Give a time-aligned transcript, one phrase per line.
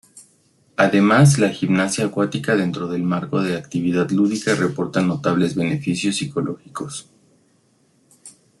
[0.77, 7.07] Además la gimnasia acuática dentro del marco de actividad lúdica reportan notables beneficio psicológicos.